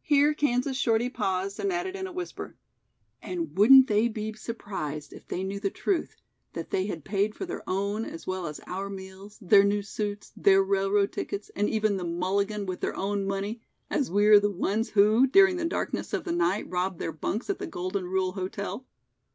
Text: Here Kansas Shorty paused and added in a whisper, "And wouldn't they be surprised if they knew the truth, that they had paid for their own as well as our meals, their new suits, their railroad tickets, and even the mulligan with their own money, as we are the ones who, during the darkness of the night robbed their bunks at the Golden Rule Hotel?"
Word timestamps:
Here 0.00 0.32
Kansas 0.32 0.74
Shorty 0.74 1.10
paused 1.10 1.60
and 1.60 1.70
added 1.70 1.96
in 1.96 2.06
a 2.06 2.12
whisper, 2.12 2.56
"And 3.20 3.54
wouldn't 3.58 3.88
they 3.88 4.08
be 4.08 4.32
surprised 4.32 5.12
if 5.12 5.28
they 5.28 5.44
knew 5.44 5.60
the 5.60 5.68
truth, 5.68 6.16
that 6.54 6.70
they 6.70 6.86
had 6.86 7.04
paid 7.04 7.34
for 7.34 7.44
their 7.44 7.62
own 7.68 8.06
as 8.06 8.26
well 8.26 8.46
as 8.46 8.58
our 8.66 8.88
meals, 8.88 9.36
their 9.38 9.64
new 9.64 9.82
suits, 9.82 10.32
their 10.34 10.62
railroad 10.62 11.12
tickets, 11.12 11.50
and 11.54 11.68
even 11.68 11.98
the 11.98 12.04
mulligan 12.06 12.64
with 12.64 12.80
their 12.80 12.96
own 12.96 13.26
money, 13.26 13.60
as 13.90 14.10
we 14.10 14.24
are 14.28 14.40
the 14.40 14.48
ones 14.50 14.88
who, 14.88 15.26
during 15.26 15.58
the 15.58 15.66
darkness 15.66 16.14
of 16.14 16.24
the 16.24 16.32
night 16.32 16.66
robbed 16.70 16.98
their 16.98 17.12
bunks 17.12 17.50
at 17.50 17.58
the 17.58 17.66
Golden 17.66 18.06
Rule 18.06 18.32
Hotel?" 18.32 18.86